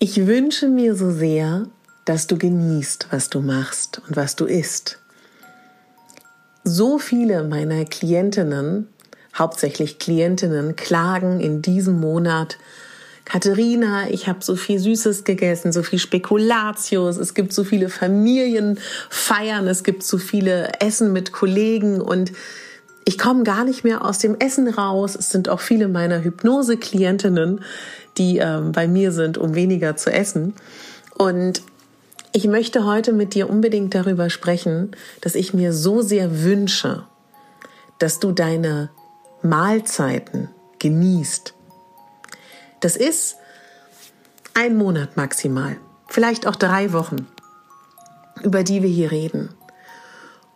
Ich 0.00 0.28
wünsche 0.28 0.68
mir 0.68 0.94
so 0.94 1.10
sehr, 1.10 1.66
dass 2.04 2.28
du 2.28 2.38
genießt, 2.38 3.08
was 3.10 3.30
du 3.30 3.40
machst 3.40 4.00
und 4.06 4.16
was 4.16 4.36
du 4.36 4.44
isst. 4.44 5.00
So 6.62 7.00
viele 7.00 7.42
meiner 7.42 7.84
Klientinnen, 7.84 8.86
hauptsächlich 9.36 9.98
Klientinnen, 9.98 10.76
klagen 10.76 11.40
in 11.40 11.62
diesem 11.62 11.98
Monat, 11.98 12.58
Katharina, 13.24 14.08
ich 14.08 14.28
habe 14.28 14.38
so 14.40 14.54
viel 14.54 14.78
Süßes 14.78 15.24
gegessen, 15.24 15.72
so 15.72 15.82
viel 15.82 15.98
Spekulatius, 15.98 17.16
es 17.16 17.34
gibt 17.34 17.52
so 17.52 17.64
viele 17.64 17.88
Familienfeiern, 17.88 19.66
es 19.66 19.82
gibt 19.82 20.04
so 20.04 20.16
viele 20.16 20.80
Essen 20.80 21.12
mit 21.12 21.32
Kollegen 21.32 22.00
und 22.00 22.30
ich 23.04 23.18
komme 23.18 23.42
gar 23.42 23.64
nicht 23.64 23.84
mehr 23.84 24.04
aus 24.04 24.18
dem 24.18 24.36
Essen 24.38 24.68
raus. 24.68 25.16
Es 25.16 25.30
sind 25.30 25.48
auch 25.48 25.60
viele 25.60 25.88
meiner 25.88 26.22
Hypnose-Klientinnen, 26.22 27.62
die 28.18 28.38
ähm, 28.38 28.72
bei 28.72 28.88
mir 28.88 29.12
sind, 29.12 29.38
um 29.38 29.54
weniger 29.54 29.96
zu 29.96 30.12
essen. 30.12 30.54
Und 31.16 31.62
ich 32.32 32.46
möchte 32.46 32.84
heute 32.84 33.12
mit 33.12 33.34
dir 33.34 33.48
unbedingt 33.48 33.94
darüber 33.94 34.30
sprechen, 34.30 34.92
dass 35.20 35.34
ich 35.34 35.54
mir 35.54 35.72
so 35.72 36.02
sehr 36.02 36.42
wünsche, 36.42 37.04
dass 37.98 38.20
du 38.20 38.32
deine 38.32 38.90
Mahlzeiten 39.42 40.48
genießt, 40.78 41.54
das 42.80 42.96
ist 42.96 43.36
ein 44.54 44.76
Monat 44.76 45.16
maximal, 45.16 45.76
vielleicht 46.06 46.46
auch 46.46 46.56
drei 46.56 46.92
Wochen, 46.92 47.26
über 48.42 48.62
die 48.62 48.82
wir 48.82 48.88
hier 48.88 49.10
reden. 49.10 49.54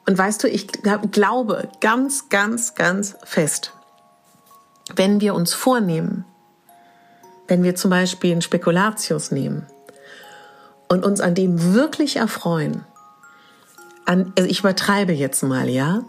Und 0.06 0.18
weißt 0.18 0.42
du, 0.42 0.48
ich 0.48 0.68
glaube 1.10 1.68
ganz, 1.80 2.28
ganz, 2.28 2.74
ganz 2.74 3.16
fest, 3.24 3.72
wenn 4.94 5.20
wir 5.20 5.34
uns 5.34 5.54
vornehmen, 5.54 6.24
wenn 7.48 7.62
wir 7.62 7.74
zum 7.74 7.90
Beispiel 7.90 8.32
einen 8.32 8.42
Spekulatius 8.42 9.30
nehmen 9.30 9.66
und 10.88 11.04
uns 11.04 11.20
an 11.20 11.34
dem 11.34 11.74
wirklich 11.74 12.16
erfreuen, 12.16 12.84
an, 14.04 14.32
also 14.36 14.48
ich 14.48 14.60
übertreibe 14.60 15.12
jetzt 15.12 15.42
mal, 15.42 15.68
ja, 15.68 16.04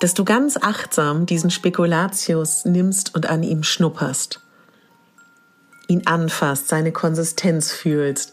dass 0.00 0.14
du 0.14 0.24
ganz 0.24 0.56
achtsam 0.56 1.26
diesen 1.26 1.50
Spekulatius 1.50 2.64
nimmst 2.64 3.14
und 3.14 3.26
an 3.26 3.42
ihm 3.42 3.62
schnupperst 3.62 4.40
ihn 5.88 6.02
anfasst, 6.06 6.68
seine 6.68 6.92
Konsistenz 6.92 7.72
fühlst, 7.72 8.32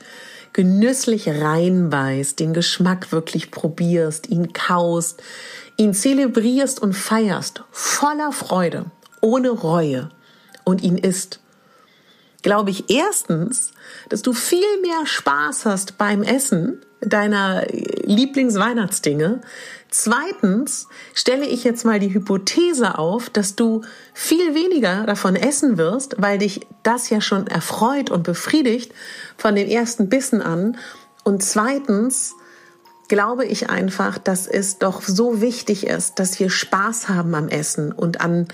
genüsslich 0.53 1.29
reinbeißt, 1.29 2.39
den 2.39 2.53
Geschmack 2.53 3.11
wirklich 3.11 3.51
probierst, 3.51 4.29
ihn 4.29 4.53
kaust, 4.53 5.21
ihn 5.77 5.93
zelebrierst 5.93 6.81
und 6.81 6.93
feierst, 6.93 7.63
voller 7.71 8.31
Freude, 8.31 8.85
ohne 9.21 9.49
Reue 9.49 10.09
und 10.63 10.81
ihn 10.81 10.97
isst, 10.97 11.39
glaube 12.41 12.71
ich 12.71 12.89
erstens, 12.89 13.71
dass 14.09 14.21
du 14.21 14.33
viel 14.33 14.81
mehr 14.81 15.05
Spaß 15.05 15.65
hast 15.65 15.97
beim 15.97 16.23
Essen 16.23 16.81
deiner 17.01 17.65
Lieblingsweihnachtsdinge, 18.03 19.41
Zweitens 19.93 20.87
stelle 21.13 21.45
ich 21.45 21.65
jetzt 21.65 21.83
mal 21.83 21.99
die 21.99 22.13
Hypothese 22.13 22.97
auf, 22.97 23.29
dass 23.29 23.57
du 23.57 23.81
viel 24.13 24.55
weniger 24.55 25.05
davon 25.05 25.35
essen 25.35 25.77
wirst, 25.77 26.15
weil 26.17 26.37
dich 26.37 26.65
das 26.81 27.09
ja 27.09 27.19
schon 27.19 27.45
erfreut 27.47 28.09
und 28.09 28.23
befriedigt 28.23 28.93
von 29.35 29.53
den 29.53 29.67
ersten 29.67 30.07
Bissen 30.07 30.41
an. 30.41 30.77
Und 31.25 31.43
zweitens 31.43 32.35
glaube 33.09 33.43
ich 33.43 33.69
einfach, 33.69 34.17
dass 34.17 34.47
es 34.47 34.79
doch 34.79 35.01
so 35.01 35.41
wichtig 35.41 35.85
ist, 35.85 36.19
dass 36.19 36.39
wir 36.39 36.49
Spaß 36.49 37.09
haben 37.09 37.35
am 37.35 37.49
Essen 37.49 37.91
und 37.91 38.21
an, 38.21 38.47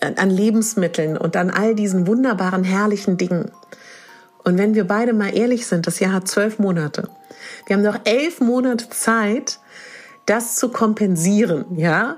an 0.00 0.30
Lebensmitteln 0.30 1.16
und 1.16 1.36
an 1.36 1.50
all 1.50 1.74
diesen 1.74 2.06
wunderbaren, 2.06 2.64
herrlichen 2.64 3.16
Dingen. 3.16 3.50
Und 4.44 4.58
wenn 4.58 4.74
wir 4.74 4.86
beide 4.86 5.12
mal 5.12 5.36
ehrlich 5.36 5.66
sind, 5.66 5.86
das 5.86 6.00
Jahr 6.00 6.12
hat 6.12 6.28
zwölf 6.28 6.58
Monate. 6.58 7.08
Wir 7.66 7.76
haben 7.76 7.82
noch 7.82 8.00
elf 8.04 8.40
Monate 8.40 8.88
Zeit, 8.90 9.58
das 10.26 10.56
zu 10.56 10.68
kompensieren, 10.68 11.64
ja? 11.76 12.16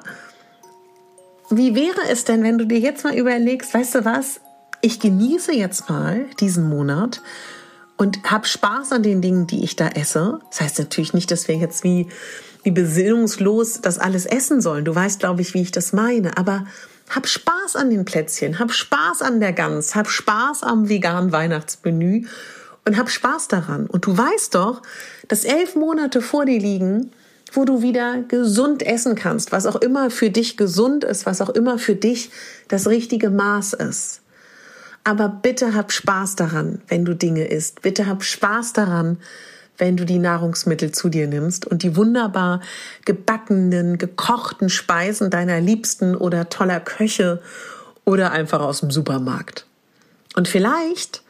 Wie 1.51 1.75
wäre 1.75 2.03
es 2.09 2.25
denn, 2.25 2.45
wenn 2.45 2.59
du 2.59 2.67
dir 2.67 2.79
jetzt 2.79 3.03
mal 3.03 3.17
überlegst, 3.17 3.75
weißt 3.75 3.97
du 3.97 4.05
was? 4.05 4.41
Ich 4.83 5.01
genieße 5.01 5.53
jetzt 5.53 5.89
mal 5.89 6.27
diesen 6.39 6.69
Monat 6.69 7.23
und 7.97 8.31
habe 8.31 8.47
Spaß 8.47 8.93
an 8.93 9.03
den 9.03 9.21
Dingen, 9.21 9.47
die 9.47 9.65
ich 9.65 9.75
da 9.75 9.89
esse. 9.89 10.39
Das 10.51 10.61
heißt 10.61 10.79
natürlich 10.79 11.13
nicht, 11.13 11.31
dass 11.31 11.49
wir 11.49 11.57
jetzt 11.57 11.83
wie, 11.83 12.09
wie 12.63 12.71
besinnungslos 12.71 13.81
das 13.81 13.99
alles 13.99 14.27
essen 14.27 14.61
sollen. 14.61 14.85
Du 14.85 14.95
weißt, 14.95 15.19
glaube 15.19 15.43
ich, 15.43 15.55
wie 15.55 15.63
ich 15.63 15.73
das 15.73 15.93
meine. 15.93 16.37
Aber 16.39 16.65
hab 17.10 17.26
Spaß 17.26 17.76
an 17.76 17.91
den 17.91 18.04
Plätzchen, 18.04 18.59
hab 18.59 18.72
Spaß 18.72 19.22
an 19.22 19.41
der 19.41 19.53
Gans, 19.53 19.94
hab 19.94 20.09
Spaß 20.09 20.62
am 20.62 20.88
veganen 20.88 21.32
Weihnachtsmenü 21.32 22.26
und 22.84 22.97
hab 22.97 23.10
Spaß 23.10 23.48
daran. 23.48 23.87
Und 23.87 24.06
du 24.06 24.16
weißt 24.16 24.54
doch, 24.54 24.82
dass 25.28 25.44
elf 25.44 25.75
Monate 25.75 26.22
vor 26.22 26.44
dir 26.44 26.59
liegen, 26.59 27.10
wo 27.53 27.65
du 27.65 27.82
wieder 27.82 28.22
gesund 28.22 28.84
essen 28.84 29.16
kannst, 29.16 29.50
was 29.50 29.66
auch 29.66 29.76
immer 29.76 30.10
für 30.10 30.31
dich 30.31 30.56
gesund 30.56 31.03
ist, 31.03 31.26
was 31.26 31.41
auch 31.41 31.50
immer 31.50 31.78
für 31.78 31.97
dich 31.97 32.31
das 32.69 32.87
richtige 32.87 33.28
Maß 33.28 33.72
ist. 33.75 34.21
Aber 35.03 35.28
bitte 35.28 35.75
hab 35.75 35.92
Spaß 35.92 36.37
daran, 36.37 36.81
wenn 36.87 37.04
du 37.04 37.15
Dinge 37.15 37.48
isst. 37.48 37.82
Bitte 37.82 38.06
hab 38.06 38.22
Spaß 38.22 38.72
daran, 38.72 39.19
wenn 39.81 39.97
du 39.97 40.05
die 40.05 40.19
Nahrungsmittel 40.19 40.93
zu 40.93 41.09
dir 41.09 41.27
nimmst 41.27 41.67
und 41.67 41.83
die 41.83 41.97
wunderbar 41.97 42.61
gebackenen, 43.05 43.99
gekochten 43.99 44.69
Speisen 44.69 45.31
deiner 45.31 45.61
Liebsten 45.61 46.15
oder 46.15 46.49
toller 46.49 46.81
Köche 46.81 47.43
oder 48.05 48.31
einfach 48.33 48.61
aus 48.61 48.81
dem 48.81 48.91
Supermarkt. 48.91 49.67
Und 50.37 50.49
vielleicht 50.49 51.23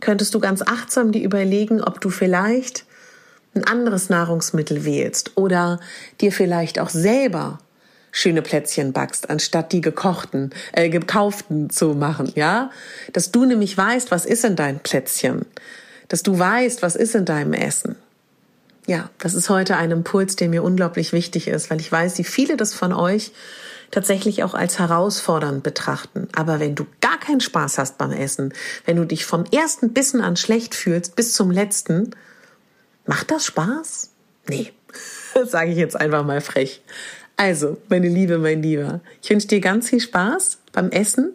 könntest 0.00 0.34
du 0.34 0.40
ganz 0.40 0.62
achtsam 0.62 1.12
dir 1.12 1.22
überlegen, 1.22 1.80
ob 1.82 2.00
du 2.00 2.10
vielleicht 2.10 2.84
ein 3.54 3.64
anderes 3.64 4.08
Nahrungsmittel 4.10 4.84
wählst 4.84 5.32
oder 5.36 5.80
dir 6.20 6.32
vielleicht 6.32 6.78
auch 6.78 6.88
selber 6.88 7.58
schöne 8.10 8.42
Plätzchen 8.42 8.92
backst, 8.92 9.28
anstatt 9.28 9.72
die 9.72 9.80
gekochten, 9.80 10.50
äh, 10.72 10.88
gekauften 10.88 11.68
zu 11.68 11.94
machen, 11.94 12.30
ja? 12.36 12.70
Dass 13.12 13.32
du 13.32 13.44
nämlich 13.44 13.76
weißt, 13.76 14.12
was 14.12 14.24
ist 14.24 14.44
in 14.44 14.54
deinem 14.54 14.78
Plätzchen. 14.78 15.46
Dass 16.08 16.22
du 16.22 16.38
weißt, 16.38 16.82
was 16.82 16.96
ist 16.96 17.14
in 17.14 17.24
deinem 17.24 17.52
Essen. 17.52 17.96
Ja, 18.86 19.10
das 19.18 19.34
ist 19.34 19.48
heute 19.48 19.76
ein 19.76 19.90
Impuls, 19.90 20.36
der 20.36 20.48
mir 20.48 20.62
unglaublich 20.62 21.12
wichtig 21.12 21.48
ist, 21.48 21.70
weil 21.70 21.80
ich 21.80 21.90
weiß, 21.90 22.18
wie 22.18 22.24
viele 22.24 22.56
das 22.56 22.74
von 22.74 22.92
euch 22.92 23.32
tatsächlich 23.90 24.42
auch 24.42 24.54
als 24.54 24.78
herausfordernd 24.78 25.62
betrachten. 25.62 26.28
Aber 26.34 26.60
wenn 26.60 26.74
du 26.74 26.84
gar 27.00 27.18
keinen 27.18 27.40
Spaß 27.40 27.78
hast 27.78 27.96
beim 27.96 28.12
Essen, 28.12 28.52
wenn 28.84 28.96
du 28.96 29.06
dich 29.06 29.24
vom 29.24 29.44
ersten 29.44 29.92
Bissen 29.94 30.20
an 30.20 30.36
schlecht 30.36 30.74
fühlst 30.74 31.16
bis 31.16 31.32
zum 31.32 31.50
letzten, 31.50 32.10
Macht 33.06 33.30
das 33.30 33.46
Spaß? 33.46 34.10
Nee, 34.48 34.72
das 35.34 35.50
sage 35.50 35.70
ich 35.70 35.76
jetzt 35.76 35.96
einfach 35.96 36.24
mal 36.24 36.40
frech. 36.40 36.82
Also, 37.36 37.78
meine 37.88 38.08
Liebe, 38.08 38.38
mein 38.38 38.62
Lieber, 38.62 39.00
ich 39.22 39.30
wünsche 39.30 39.48
dir 39.48 39.60
ganz 39.60 39.90
viel 39.90 40.00
Spaß 40.00 40.58
beim 40.72 40.90
Essen 40.90 41.32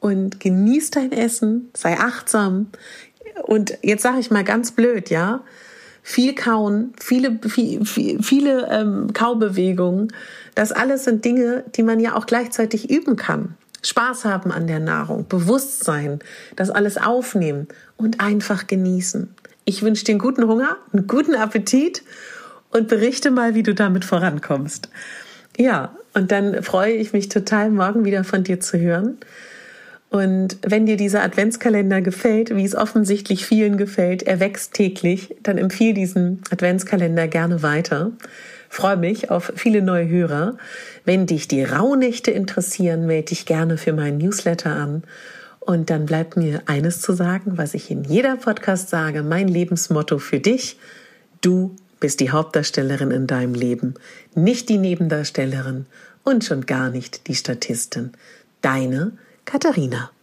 und 0.00 0.40
genieß 0.40 0.92
dein 0.92 1.12
Essen, 1.12 1.70
sei 1.74 1.98
achtsam. 1.98 2.70
Und 3.46 3.78
jetzt 3.82 4.02
sage 4.02 4.18
ich 4.18 4.30
mal 4.30 4.42
ganz 4.44 4.72
blöd, 4.72 5.08
ja, 5.08 5.40
viel 6.02 6.34
Kauen, 6.34 6.92
viele, 7.00 7.38
viel, 7.48 7.84
viel, 7.84 8.22
viele 8.22 8.68
ähm, 8.70 9.12
Kaubewegungen, 9.12 10.12
das 10.54 10.72
alles 10.72 11.04
sind 11.04 11.24
Dinge, 11.24 11.64
die 11.76 11.82
man 11.82 12.00
ja 12.00 12.16
auch 12.16 12.26
gleichzeitig 12.26 12.90
üben 12.90 13.16
kann. 13.16 13.54
Spaß 13.82 14.24
haben 14.24 14.50
an 14.50 14.66
der 14.66 14.80
Nahrung, 14.80 15.26
Bewusstsein, 15.28 16.18
das 16.56 16.70
alles 16.70 16.98
aufnehmen 16.98 17.68
und 17.96 18.20
einfach 18.20 18.66
genießen. 18.66 19.32
Ich 19.64 19.82
wünsche 19.82 20.04
dir 20.04 20.12
einen 20.12 20.20
guten 20.20 20.46
Hunger, 20.48 20.76
einen 20.92 21.06
guten 21.06 21.34
Appetit 21.34 22.02
und 22.70 22.88
berichte 22.88 23.30
mal, 23.30 23.54
wie 23.54 23.62
du 23.62 23.74
damit 23.74 24.04
vorankommst. 24.04 24.88
Ja, 25.56 25.94
und 26.14 26.32
dann 26.32 26.62
freue 26.62 26.94
ich 26.94 27.12
mich 27.12 27.28
total, 27.28 27.70
morgen 27.70 28.04
wieder 28.04 28.24
von 28.24 28.42
dir 28.42 28.58
zu 28.58 28.78
hören. 28.78 29.18
Und 30.08 30.58
wenn 30.62 30.86
dir 30.86 30.96
dieser 30.96 31.22
Adventskalender 31.22 32.00
gefällt, 32.00 32.54
wie 32.54 32.64
es 32.64 32.74
offensichtlich 32.74 33.44
vielen 33.44 33.76
gefällt, 33.76 34.22
er 34.22 34.40
wächst 34.40 34.74
täglich, 34.74 35.34
dann 35.42 35.58
empfehle 35.58 35.94
diesen 35.94 36.42
Adventskalender 36.50 37.26
gerne 37.28 37.62
weiter. 37.62 38.12
Freue 38.68 38.96
mich 38.96 39.30
auf 39.30 39.52
viele 39.56 39.82
neue 39.82 40.08
Hörer. 40.08 40.58
Wenn 41.04 41.26
dich 41.26 41.48
die 41.48 41.64
Rauhnächte 41.64 42.30
interessieren, 42.30 43.06
melde 43.06 43.26
dich 43.26 43.46
gerne 43.46 43.78
für 43.78 43.92
meinen 43.92 44.18
Newsletter 44.18 44.70
an. 44.70 45.02
Und 45.60 45.90
dann 45.90 46.06
bleibt 46.06 46.36
mir 46.36 46.62
eines 46.66 47.00
zu 47.00 47.12
sagen, 47.12 47.58
was 47.58 47.74
ich 47.74 47.90
in 47.90 48.04
jeder 48.04 48.36
Podcast 48.36 48.88
sage, 48.88 49.24
mein 49.24 49.48
Lebensmotto 49.48 50.18
für 50.18 50.38
dich. 50.38 50.78
Du 51.40 51.74
bist 51.98 52.20
die 52.20 52.30
Hauptdarstellerin 52.30 53.10
in 53.10 53.26
deinem 53.26 53.54
Leben, 53.54 53.94
nicht 54.34 54.68
die 54.68 54.78
Nebendarstellerin 54.78 55.86
und 56.22 56.44
schon 56.44 56.66
gar 56.66 56.90
nicht 56.90 57.26
die 57.26 57.34
Statistin. 57.34 58.12
Deine 58.60 59.12
Katharina. 59.46 60.15